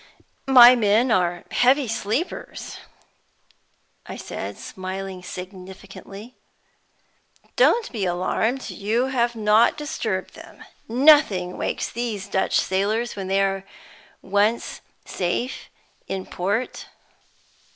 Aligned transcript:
"My 0.47 0.73
men 0.75 1.11
are 1.11 1.43
heavy 1.51 1.87
sleepers," 1.87 2.79
I 4.07 4.17
said, 4.17 4.57
smiling 4.57 5.21
significantly. 5.21 6.33
"Don't 7.55 7.91
be 7.91 8.05
alarmed; 8.05 8.71
you 8.71 9.09
have 9.09 9.35
not 9.35 9.77
disturbed 9.77 10.33
them. 10.33 10.63
Nothing 10.87 11.55
wakes 11.55 11.87
these 11.91 12.27
Dutch 12.27 12.59
sailors 12.59 13.15
when 13.15 13.27
they 13.27 13.43
are 13.43 13.63
once 14.23 14.81
safe 15.05 15.69
in 16.07 16.25
port." 16.25 16.87